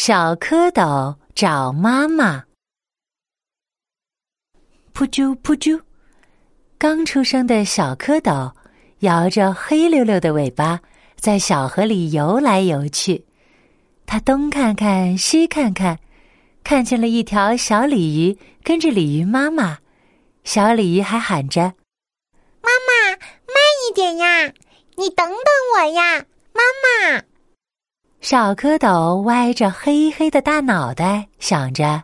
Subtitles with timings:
[0.00, 2.44] 小蝌蚪找妈妈。
[4.92, 5.82] 扑啾扑啾，
[6.78, 8.52] 刚出生的小蝌蚪
[9.00, 10.82] 摇着黑溜溜的尾巴，
[11.16, 13.26] 在小河里游来游去。
[14.06, 15.98] 它东看看，西看看，
[16.62, 19.78] 看见了一条小鲤鱼，跟着鲤鱼妈妈。
[20.44, 21.74] 小鲤鱼还喊着
[22.62, 23.56] ：“妈妈，慢
[23.90, 24.44] 一点呀！
[24.94, 25.36] 你等等
[25.74, 26.62] 我呀，妈
[27.10, 27.24] 妈。”
[28.20, 32.02] 小蝌蚪歪着黑黑的大脑袋，想着：“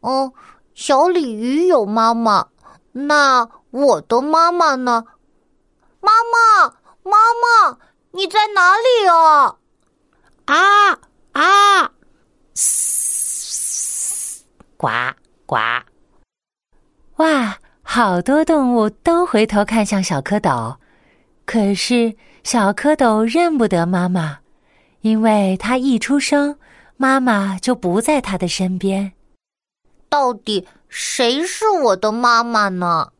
[0.00, 0.32] 哦，
[0.74, 2.46] 小鲤鱼有妈妈，
[2.92, 5.04] 那我的妈妈呢？
[6.00, 7.16] 妈妈，妈
[7.72, 7.78] 妈，
[8.12, 9.56] 你在哪里啊？
[10.44, 10.98] 啊
[11.32, 11.90] 啊！
[12.54, 14.44] 嘶，
[14.76, 14.88] 呱
[15.46, 15.56] 呱！
[17.16, 20.76] 哇，好多动物都回头看向小蝌蚪，
[21.46, 24.40] 可是小蝌蚪认不得妈妈。”
[25.06, 26.58] 因为他一出生，
[26.96, 29.12] 妈妈就不在他的身边。
[30.08, 33.12] 到底谁是我的妈妈呢？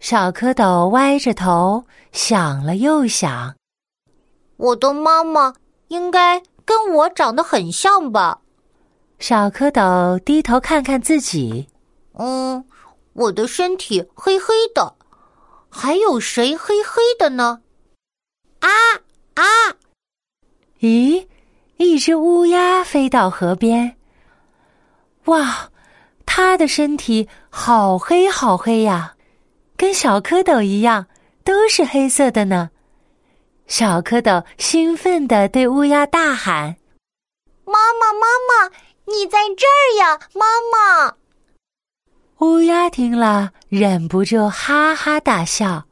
[0.00, 3.54] 小蝌蚪歪着头想了又想。
[4.56, 5.54] 我的妈妈
[5.86, 8.40] 应该跟我长得很像吧？
[9.20, 11.68] 小蝌蚪低头看看自己，
[12.14, 12.64] 嗯，
[13.12, 14.96] 我的身体黑黑的，
[15.68, 17.60] 还有谁黑黑的呢？
[18.58, 18.68] 啊
[19.34, 19.44] 啊！
[20.80, 21.26] 咦，
[21.76, 23.96] 一只乌鸦飞到河边。
[25.24, 25.70] 哇，
[26.24, 29.14] 它的身体好黑好黑呀，
[29.76, 31.06] 跟小蝌蚪一样，
[31.42, 32.70] 都是黑色的呢。
[33.66, 36.76] 小蝌蚪兴奋地对乌鸦大喊
[37.66, 38.74] ：“妈妈，妈妈，
[39.06, 41.16] 你在这儿呀，妈妈！”
[42.38, 45.84] 乌鸦听了，忍不住哈哈大笑：“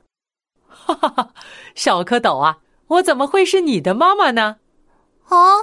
[0.68, 1.30] 哈哈哈，
[1.74, 4.56] 小蝌蚪啊，我怎么会是你的妈妈呢？”
[5.28, 5.58] 啊，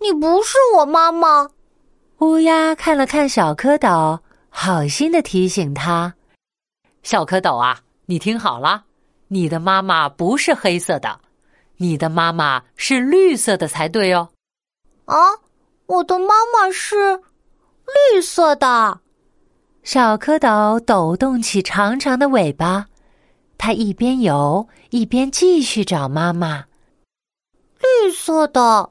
[0.00, 1.50] 你不是我妈妈。
[2.20, 6.14] 乌鸦看了看小蝌蚪，好心的提醒他
[7.04, 8.84] ：“小蝌蚪啊，你听好了，
[9.28, 11.20] 你的妈妈不是黑色的，
[11.76, 14.30] 你的妈妈是绿色的才对哦。”
[15.04, 15.16] 啊，
[15.86, 17.20] 我的妈妈是
[18.14, 19.00] 绿色的。
[19.82, 22.86] 小蝌蚪抖动起长长的尾巴，
[23.58, 26.64] 它一边游一边继续找妈妈。
[28.02, 28.90] 绿色的，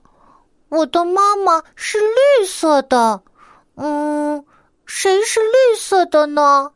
[0.70, 3.24] 我的妈妈是绿色的。
[3.76, 4.46] 嗯，
[4.86, 6.72] 谁是绿色的呢？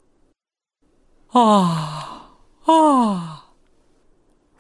[1.31, 2.31] 啊
[2.66, 3.45] 啊！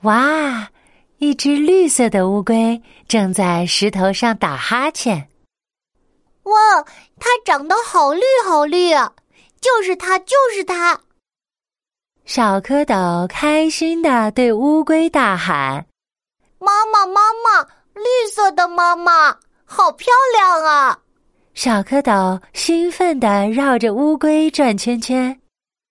[0.03, 0.69] 哇，
[1.17, 5.29] 一只绿色的乌龟正在石头上打哈欠。
[6.43, 6.83] 哇，
[7.19, 9.13] 它长得好绿好绿啊！
[9.59, 10.99] 就是它，就是它！
[12.25, 15.85] 小蝌蚪开心的对乌龟大喊。
[16.61, 20.99] 妈妈，妈妈，绿色的妈妈，好漂亮啊！
[21.53, 25.39] 小蝌蚪兴奋地绕着乌龟转圈圈。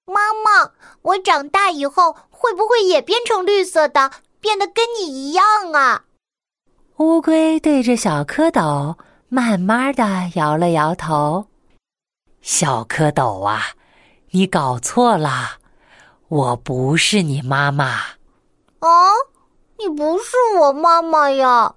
[0.04, 0.70] 妈妈，
[1.00, 6.04] 我长大以后会不会也变成绿色的，变得跟你一样啊？
[6.98, 8.94] 乌龟对着小蝌蚪
[9.30, 11.46] 慢慢的摇了摇头。
[12.42, 13.62] 小蝌蚪啊，
[14.32, 15.52] 你搞错了，
[16.28, 18.00] 我不是你妈妈。
[18.80, 18.88] 哦。
[19.80, 20.36] 你不是
[20.68, 21.74] 我妈妈呀！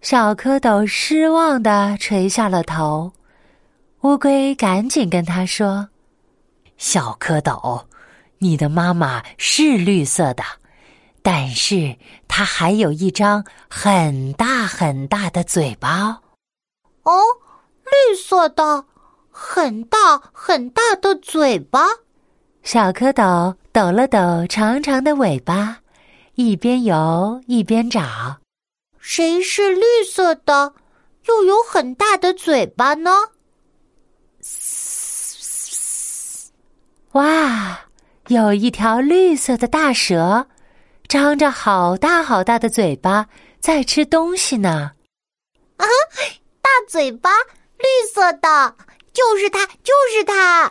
[0.00, 3.12] 小蝌蚪失望的垂下了头。
[4.00, 5.88] 乌龟赶紧跟他说
[6.76, 7.84] ：“小蝌蚪，
[8.38, 10.42] 你的妈妈是绿色的，
[11.22, 11.96] 但是
[12.26, 16.22] 它还有一张很大很大的嘴巴。”
[17.04, 17.22] 哦，
[17.84, 18.84] 绿色的，
[19.30, 21.86] 很大很大的嘴巴。
[22.64, 25.78] 小蝌蚪抖了抖长长的尾巴。
[26.36, 28.36] 一边游一边找，
[28.98, 30.74] 谁是绿色的，
[31.24, 33.10] 又有很大的嘴巴呢？
[37.12, 37.80] 哇，
[38.28, 40.46] 有一条绿色的大蛇，
[41.08, 43.26] 张着好大好大的嘴巴，
[43.58, 44.92] 在吃东西呢。
[45.78, 45.86] 啊，
[46.60, 47.30] 大嘴巴，
[47.78, 48.76] 绿色的，
[49.14, 50.70] 就是它，就是它！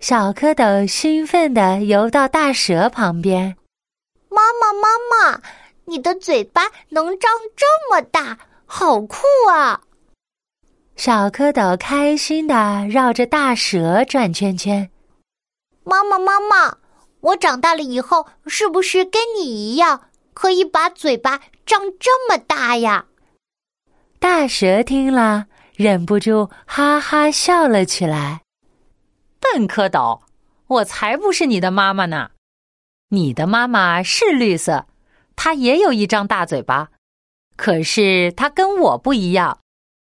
[0.00, 3.56] 小蝌蚪兴奋地游到大蛇旁边。
[4.32, 5.42] 妈妈，妈妈，
[5.84, 9.18] 你的嘴巴能张这么大，好酷
[9.50, 9.82] 啊！
[10.96, 14.90] 小蝌蚪开心的绕着大蛇转圈圈。
[15.84, 16.78] 妈妈，妈妈，
[17.20, 23.04] 我长大了以后是不是跟你一样，可以把嘴巴张这么大呀？
[24.18, 25.46] 大蛇听了，
[25.76, 28.40] 忍不住哈哈笑了起来。
[29.40, 30.20] 笨蝌蚪，
[30.68, 32.30] 我才不是你的妈妈呢！
[33.12, 34.86] 你的妈妈是绿色，
[35.36, 36.88] 她也有一张大嘴巴，
[37.56, 39.58] 可是她跟我不一样，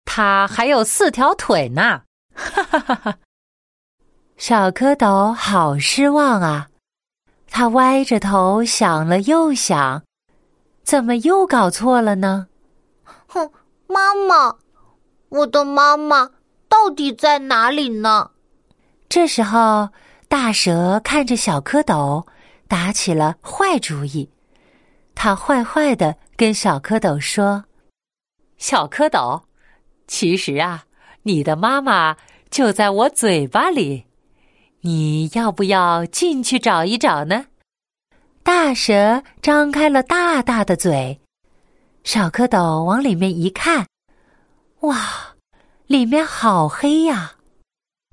[0.05, 2.03] 它还有四条腿呢！
[2.35, 3.19] 哈哈哈哈！
[4.37, 6.71] 小蝌蚪好失望啊，
[7.49, 10.03] 它歪着头想了又想，
[10.83, 12.49] 怎么又搞错了呢？
[13.29, 13.53] 哼，
[13.87, 14.57] 妈妈，
[15.29, 16.31] 我的妈妈
[16.69, 18.33] 到底在哪里呢？
[19.09, 19.91] 这时候，
[20.27, 22.27] 大蛇看着小蝌蚪，
[22.69, 24.31] 打起了坏主意。
[25.15, 27.65] 他坏坏的跟小蝌蚪说
[28.57, 29.43] ：“小蝌蚪，
[30.07, 30.85] 其实啊，
[31.23, 32.17] 你的妈妈
[32.51, 34.07] 就在我嘴巴里，
[34.83, 37.47] 你要不要进去找一找呢？”
[38.45, 41.21] 大蛇张开了大大的嘴，
[42.05, 43.87] 小蝌蚪往里面一看，
[44.81, 45.35] 哇，
[45.87, 47.35] 里面好黑呀！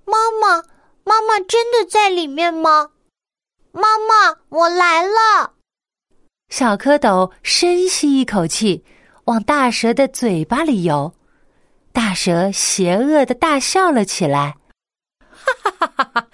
[0.05, 0.63] 妈妈，
[1.03, 2.91] 妈妈真的在里面吗？
[3.75, 5.51] 妈妈，我来了。
[6.47, 8.85] 小蝌蚪深吸一口气，
[9.25, 11.13] 往大蛇的嘴巴里游。
[11.91, 14.55] 大蛇邪恶的大笑了起来
[15.27, 16.27] ：“哈哈哈哈哈！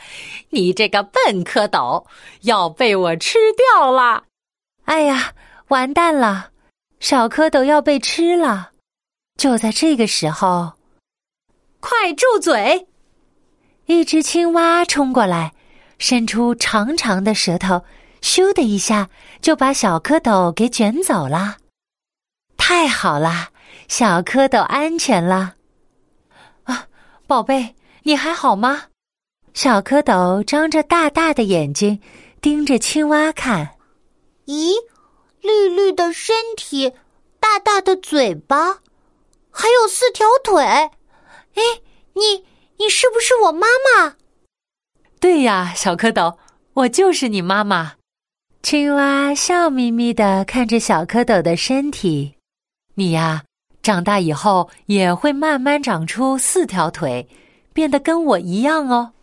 [0.49, 2.05] 你这个笨蝌蚪，
[2.41, 4.25] 要被我吃掉了！
[4.85, 5.33] 哎呀，
[5.69, 6.51] 完蛋了，
[6.99, 8.71] 小蝌蚪要被吃了！”
[9.37, 10.73] 就在这个时候，
[11.79, 12.87] 快住嘴！
[13.85, 15.53] 一只青蛙冲过来，
[16.01, 17.83] 伸出长长的舌头。
[18.21, 19.07] 咻的一下，
[19.39, 21.57] 就把小蝌蚪给卷走了。
[22.57, 23.49] 太好了，
[23.87, 25.55] 小蝌蚪安全了。
[26.63, 26.87] 啊，
[27.27, 28.85] 宝贝，你还好吗？
[29.53, 32.01] 小蝌蚪张着大大的眼睛，
[32.41, 33.75] 盯着青蛙看。
[34.47, 34.73] 咦，
[35.41, 36.93] 绿绿的身体，
[37.39, 38.79] 大大的嘴巴，
[39.51, 40.63] 还有四条腿。
[40.63, 41.61] 哎，
[42.13, 42.45] 你，
[42.77, 44.15] 你是不是我妈妈？
[45.21, 46.35] 对呀，小蝌蚪，
[46.73, 47.93] 我就是你妈妈。
[48.63, 52.37] 青蛙笑眯眯的看着小蝌蚪的身体，
[52.95, 53.43] 你呀，
[53.83, 57.29] 长大以后也会慢慢长出四条腿，
[57.71, 59.13] 变得跟我一样哦。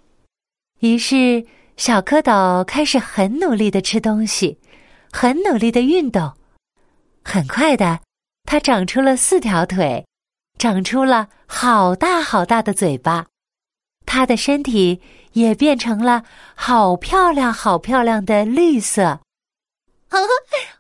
[0.78, 1.44] 于是，
[1.76, 4.56] 小蝌蚪开始很努力的吃东西，
[5.10, 6.32] 很努力的运动。
[7.24, 7.98] 很快的，
[8.44, 10.06] 它长出了四条腿，
[10.58, 13.26] 长出了好大好大的嘴巴，
[14.06, 15.00] 它的身体
[15.32, 16.22] 也变成了
[16.54, 19.20] 好漂亮、好漂亮的绿色。
[20.08, 20.28] 呵呵，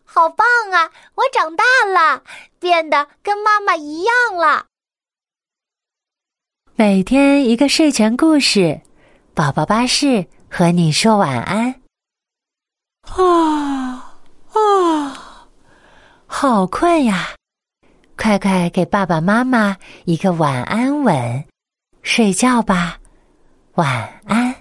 [0.04, 0.90] 好棒啊！
[1.14, 2.22] 我长大了，
[2.58, 4.66] 变得跟妈妈一样了。
[6.74, 8.80] 每天一个睡前故事，
[9.34, 11.82] 宝宝巴士和你说晚安。
[13.02, 14.18] 啊
[14.52, 15.48] 啊，
[16.26, 17.34] 好困呀！
[18.16, 21.44] 快快给爸爸妈妈一个晚安吻，
[22.02, 22.98] 睡觉吧，
[23.78, 24.57] 晚安。